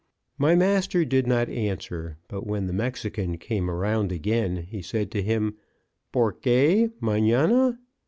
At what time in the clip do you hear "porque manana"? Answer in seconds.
6.11-7.77